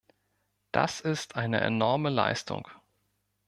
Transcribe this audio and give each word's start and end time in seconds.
Das 0.71 0.99
ist 0.99 1.35
eine 1.35 1.61
enorme 1.61 2.09
Leistung. 2.09 2.67